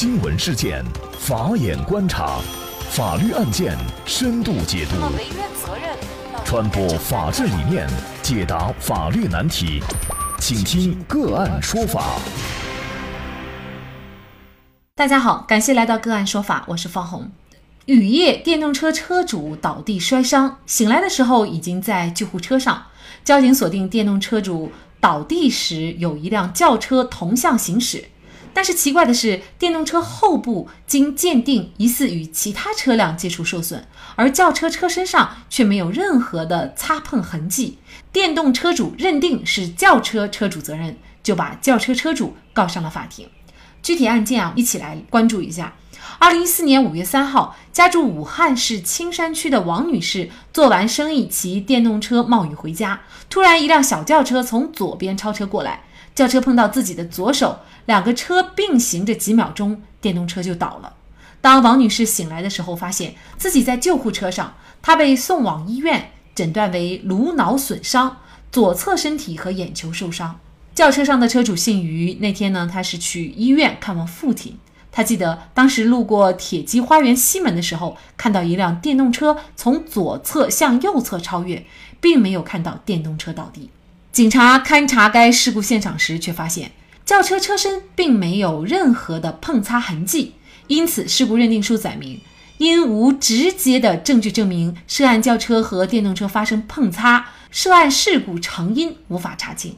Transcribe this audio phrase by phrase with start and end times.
[0.00, 0.84] 新闻事件，
[1.18, 2.38] 法眼观察，
[2.88, 3.76] 法律案件
[4.06, 4.94] 深度解读，
[6.44, 7.84] 传播法治理念，
[8.22, 9.82] 解答法律难题，
[10.38, 12.16] 请听个案说法。
[14.94, 17.28] 大家好，感谢来到个案说法，我是方红。
[17.86, 22.84] 雨夜，电动车车主倒地摔伤，醒来的时候已经在救护车上。
[23.24, 24.70] 交警锁定电动车主
[25.00, 28.04] 倒地时有一辆轿车同向行驶。
[28.58, 37.78] 但是奇怪的是，电动车后部经鉴定疑似与其他车辆接触受损，而轿车车身上却没有任何的擦碰痕迹。
[38.10, 43.28] 电动车主认定是轿车车主责任，就把轿车车主告上了法庭。
[43.80, 45.74] 具体案件啊，一起来关注一下。
[46.18, 55.84] 二零一四年五月三号，家住武汉市青山区的王女士做完生意，骑电动车冒雨回家，突然一辆小轿车从左边超车过来，
[56.18, 57.60] 轿车碰到自己的左手。
[57.86, 60.94] 两个车并行着几秒钟，电动车就倒了。
[61.40, 64.54] 当王女士醒来的时候，发现自己在救护车上。
[64.82, 68.16] 她被送往医院，诊断为颅脑损伤，
[68.50, 70.40] 左侧身体和眼球受伤。
[70.74, 74.58] 轿车上的车主姓于，那天呢，他是去医院看望父亲。
[74.90, 81.64] 他记得当时路过铁机花园西门的时候，看到一辆电动车从左侧向右侧超越，
[82.00, 83.70] 并没有看到电动车倒地。
[84.18, 86.72] 警察勘查该事故现场时，却发现。
[87.04, 90.34] 轿车车身并没有任何的碰擦痕迹，
[90.66, 92.20] 因此事故认定书载明，
[92.56, 99.76] 因无直接的证据证明涉案轿车和电动车发生碰擦，涉案事故成因无法查清。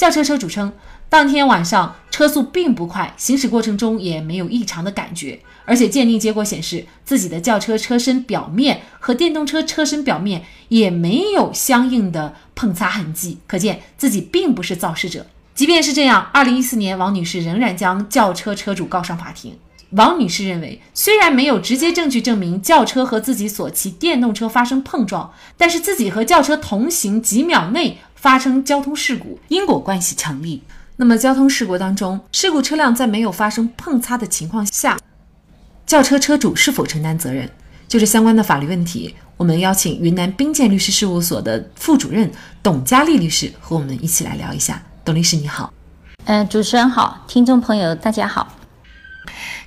[0.00, 0.72] 轿车车主称，
[1.10, 15.26] 当天晚上车速并不快，行驶过程中也没有异常的感觉，而且鉴定结果显示自己的轿车车身表面和电动车车身表面也没有相应的碰擦痕迹，可见自己并不是肇事者。
[15.54, 19.58] 即便是这样，二零一四年，王女士仍然将轿车车主告上法庭。
[19.90, 30.62] 王女士认为，虽然没有直接证据证明轿车和自己所骑电动车发生碰撞，但是自己和轿车同行几秒内发生交通事故，因果关系成立。
[30.96, 34.98] 那么，交通事故当中，事故车辆在没有发生碰擦的情况下，
[35.86, 37.48] 轿车车主是否承担责任？
[37.88, 42.30] 就是相关的法律问题，我们邀请云南冰鉴律师事务所的副主任
[42.62, 44.82] 董佳丽律师和我们一起来聊一下。
[45.02, 45.72] 董律师你好，
[46.26, 48.54] 嗯，主持人好，听众朋友大家好，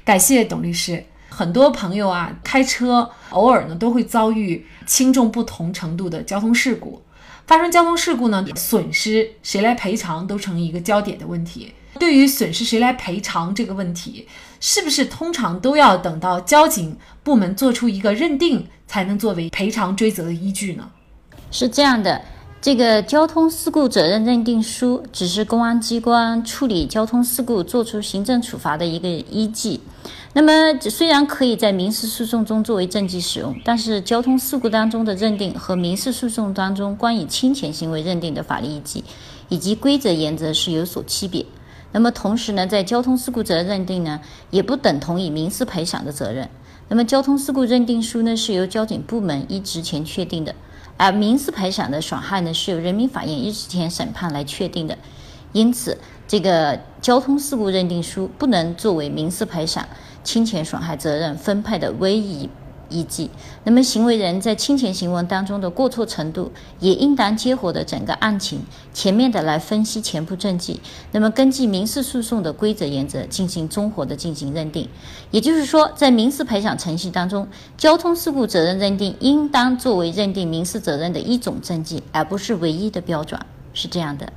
[0.06, 1.04] 感谢董律师。
[1.36, 7.02] 很多朋友啊，开车偶尔呢都会遭遇轻重不同程度的交通事故，
[7.48, 11.74] 发生交通事故呢，损失谁来赔偿都成一个焦点的问题。
[11.98, 14.28] 对于损失谁来赔偿这个问题，
[14.60, 20.88] 是不是通常都要等到交警部门做出一个认定，才能作为赔偿追责的依据呢？
[21.50, 22.22] 是这样的。
[22.64, 29.82] 这个交通事故责任认定书只是公安机关处理交通事故作出行政处罚的一个依据。
[30.32, 39.04] 那么，虽然可以在民事诉讼中作为证据使用，但是交通事故当中的认定和民事诉讼当中关于侵权行为认定的法律依据
[39.50, 41.46] 以及规则原则是有所区别。
[41.92, 44.22] 那么，同时呢，在交通事故责任认定呢，
[44.52, 46.50] 也不等同于民事赔偿的责任。
[46.88, 50.56] 那么，交通事故认定书呢，是由交警部门依职权确定的。
[50.98, 54.98] 而民事赔偿的损害呢，是由人民法院一审审判来确定的，
[55.52, 59.86] 因此，这个交通事故认定书不能作为民事赔偿
[60.24, 62.50] 侵权损害责任分配的唯一。
[62.94, 63.30] 依据，
[63.64, 68.62] 那么行为人在侵权行为当中的过错程度，也应当结合的整个案情，
[68.94, 70.80] 全面的来分析全部证据，
[71.12, 74.88] 那么根据民事诉讼的规则原则进行综合的进行认定。
[75.32, 83.40] 也就是说，在民事赔偿程序当中，交通事故责任认定应当作为认定民事责任的一种证据，而不是唯一的标准，
[83.74, 84.32] 是这样的。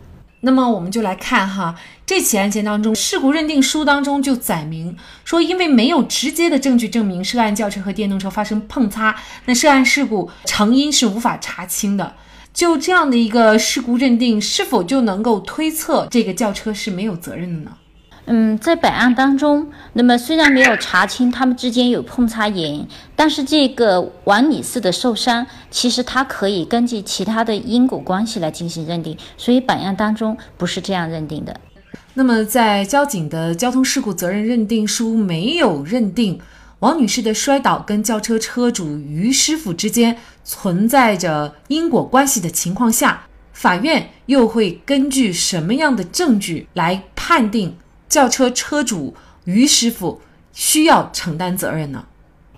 [0.46, 1.74] 那么我们就来看哈，
[2.06, 12.14] 这起案件当中，事故认定书当中就载明说，因为没有直接的证据证明涉案轿车和电动车发生碰擦，那涉案事故成因是无法查清的。
[12.54, 17.76] 就这样的一个事故认定，是否就能够推测这个轿车是没有责任的呢？
[18.28, 31.60] 嗯，在本案当中，那么虽然没有查清他们之间有碰擦原因，但是这个王女士的受伤，其实她可以根据其他的因果关系来进行认定，所以本案当中不是这样认定的。
[32.14, 36.40] 那么在交警的交通事故责任认定书没有认定
[36.80, 47.76] 王女士的摔倒跟轿车车主于师傅之间存在着因果关系的情况下，法院又会根据什么样的证据来判定？
[48.16, 49.12] 轿车车主
[49.44, 50.22] 于师傅
[50.54, 52.06] 需要承担责任呢？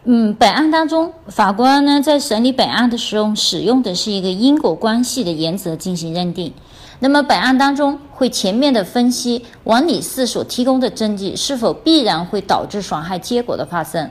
[0.05, 6.55] 嗯，本案当中，法官呢在审理本案的时候，使用的是一个因果关系的原则进行认定。
[7.01, 14.09] 那么本案当中会全面的分析王女士所提供的证据是否必然会导致损害结果的发生。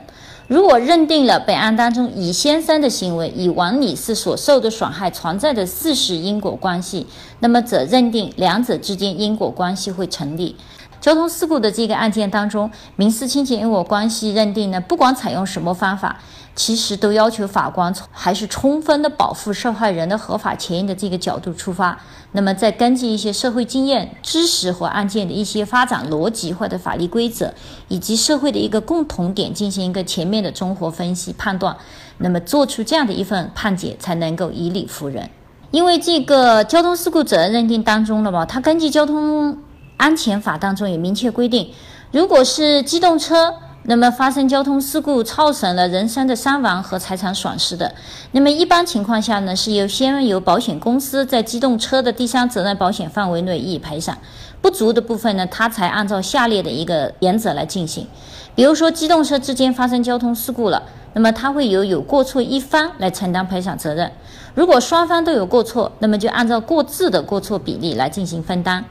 [0.48, 7.06] 如果认定了本案当中乙先生的行为与王女士所受的损害存在的事实因果关系，
[7.40, 10.54] 那么则认定两者之间因果关系会成立。
[11.00, 16.18] 交通事故的这个案件当中，民事侵权因果关系认定呢，不管采用什么方法，
[16.56, 21.96] 其实都要求法官还是充分的保护受害人的合法权益的这个角度出发。
[22.32, 27.54] 那么再根据一些社会经验、知识和案件的一些发展逻辑或者法律规则，
[27.86, 31.76] 以及社会的一个共同点进行一个全面的综合分析判断，
[32.18, 35.30] 那么做出这样的一份判决才能够以理服人。
[35.70, 39.56] 因为这个交通事故责任认定当中了嘛，它根据交通。
[39.98, 41.70] 安全法当中也明确规定，
[42.10, 47.94] 如果是机动车，那么发生交通事故造成了人身的伤亡和财产损失的，
[48.32, 54.16] 那么一般情况下呢，是由先由保险公司在机动车的第三责任保险范围内予以赔偿，
[54.60, 58.06] 不足的部分呢，他才按照下列的一个原则来进行。
[58.54, 60.82] 比如说，机动车之间发生交通事故了，
[61.14, 64.10] 那么他会由有过错一方来承担赔偿责任。
[64.54, 68.84] 如果双方都有过错，那么就按照各自的过错比例来进行分担。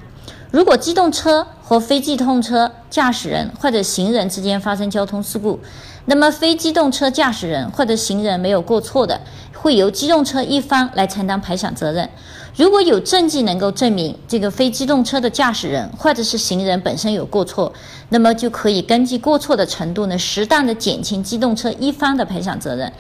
[0.50, 5.60] 如果机动车和非机动车驾驶人或者行人之间发生交通事故，
[6.06, 9.20] 那么非机动车驾驶人或者行人没有过错的，
[9.54, 12.10] 会由机动车一方来承担赔偿责任。
[12.56, 17.74] 如果有证据能够证明这个非机动车的驾驶人或者是行人本身有过错，
[18.10, 22.92] 那么就可以根据过错的程度呢，适当的减轻机动车一方的赔偿责任。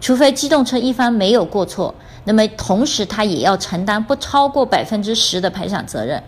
[0.00, 1.92] 除非机动车一方没有过错，
[2.24, 6.22] 那么同时他也要承担不超过百分之十的赔偿责任。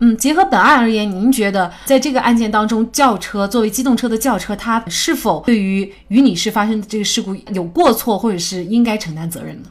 [0.00, 9.68] 嗯，结合本案而言，您觉得在这个案件当中，轿车作为机动车的轿车，它是否对于于女士发生的这个事故有过错，或者是应该承担责任呢？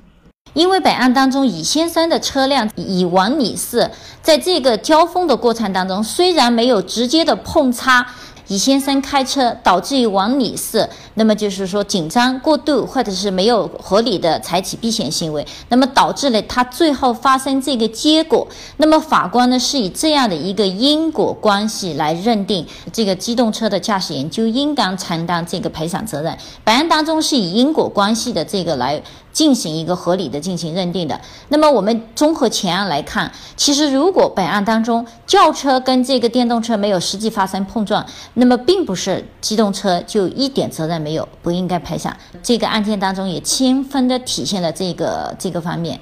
[0.53, 3.89] 因为本案当中，乙先生的车辆与王女士
[4.21, 8.07] 在这个交锋的过程当中，虽然没有直接的碰擦。
[8.47, 18.47] 乙先生开车导致于王女士，那么就是说紧张过度，或者是没有合理的采取避险行为，那么导致了他最后发生这个结果。
[18.77, 26.37] 那么法官呢是以这样的一个因果关系来认定这个机动车的驾驶员就应当承担这个赔偿责任。
[26.63, 29.01] 本案当中是以因果关系的这个来。
[29.37, 31.21] 进行一个合理的进行认定的。
[31.49, 38.03] 那么我们综合前案来看，其实如果本案当中轿车跟这个电动车没有实际发生碰撞，
[38.33, 42.17] 那么并不是机动车就一点责任没有，不应该赔偿。
[42.41, 45.99] 这个案件当中也充分的体现了这个这个方面。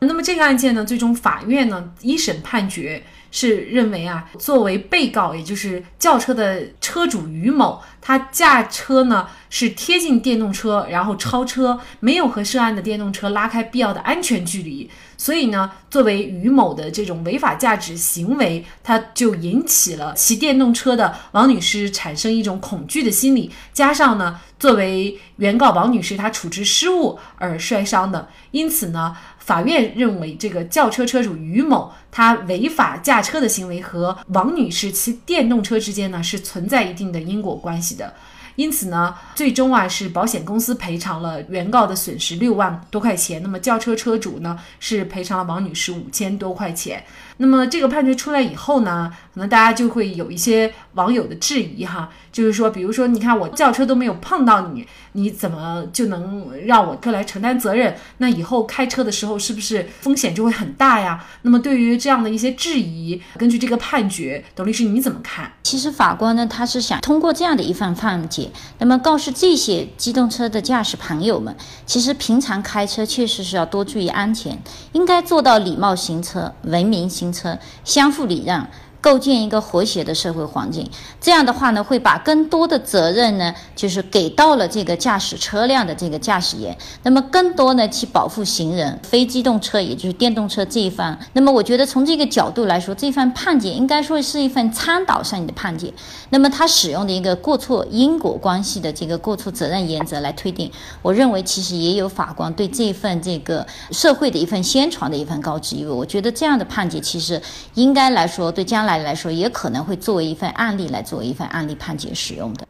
[0.00, 3.02] 那么这个案件呢，最终法院呢一审判决。
[3.32, 14.88] 是认为啊，作为被告，也就是轿车的车主于某，他驾车呢是贴近电动车，然后超车，没有和涉案的电动车拉开必要的安全距离，
[15.18, 29.14] 所以呢，作为于某的这种违法驾驶行为，他就引起了骑电动车的王女士产生一种恐惧的心理，加上呢，作为原告王女士她处置失误而摔伤的，因此呢。
[29.46, 38.12] 法院认为，这个轿车车主于某他违法驾车的行为和王女士骑电动车之间呢是存在一定的因果关系的，
[38.56, 47.04] 因此呢，最终啊是保险公司赔偿了原告的损失六万多块钱，那么轿车车主呢是赔偿了王女士五千多块钱。
[47.36, 54.86] 那么这个判决出来以后呢，可能大家就会有一些网友的质疑哈，就是说，比如说，你看我轿车都没有碰到你，
[55.16, 57.94] 你怎么就能让我车来承担责任？
[58.18, 61.24] 那以后开车的时候是不是风险就会很大呀？
[61.42, 65.50] 那么对于这样的一些质疑，根据这个判决，董律师你怎么看？
[65.62, 74.58] 其实法官呢，他是想通过这样的一份判决，那么告诉这些机动车的驾驶朋友们，其实平常开车确实是要多注意安全，
[74.92, 77.26] 应该做到礼貌行车、文明行。
[77.32, 78.66] 车相互礼让。
[79.06, 80.84] 构建一个和谐的社会环境，
[81.20, 86.76] 这样的话呢，会把更多的责任呢，就是给到了这个驾驶车辆的这个驾驶员。
[87.04, 91.16] 那么更多呢，去保护行人、非机动车，也就是电动车这一方。
[91.34, 95.94] 那么我觉得从这个角度来说，这份判决应该说是一份倡导性的判决。
[96.30, 100.68] 那么他使用的一个过错因果关系的这个过错责任原则来推定，
[101.00, 105.96] 我认为其实也有法官对这份这个社会的一份宣传的一份告知义务。
[105.96, 107.40] 我觉得这样的判决其实
[107.74, 108.95] 应该来说对将来。
[108.98, 112.66] 来说，也可能会作为一份案例来作为一份案例判决使用的。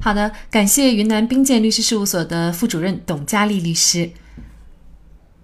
[0.00, 4.10] 好的，感谢云南冰鉴律师事务所的副主任董佳丽律师。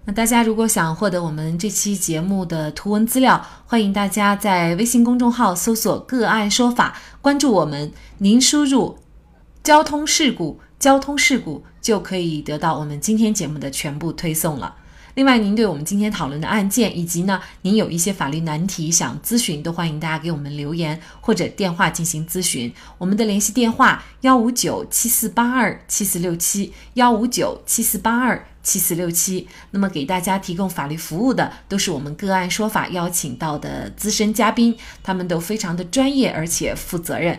[0.03, 7.91] 那大家如果想获得我们这期节目的图文资料，欢迎大家在微信公众号搜索“个案说法”，关注我们。
[8.17, 8.97] 您输入
[9.63, 14.75] “交通事故”“交通事故”就可以得到我们今天节目的全部推送了。
[15.15, 22.73] 另外，您对我们今天讨论的案件，以及呢，您有一些法律难题想咨询，都欢迎大家给我们留言或者电话进行咨询。
[22.97, 29.47] 我们的联系电话：幺五九七四八二七四六七，幺五九七四八二七四六七。
[29.71, 37.37] 那么，给大家提供法律服务的都是我们个案说法邀请到的资深嘉宾，他们都非常的专业而且负责任。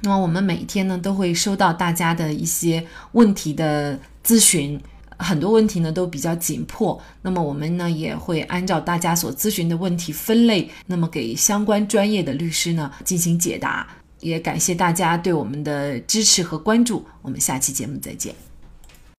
[0.00, 4.80] 那么，我们每天呢都会收到大家的一些问题的咨询。
[5.22, 13.86] 很多问题呢都比较紧迫，那么我们呢也会按照大家所咨询的问题分类，那么给相关专业的律师呢进行解答。
[14.20, 18.51] 也感谢大家对我们的支持和关注，我们下期节目再见。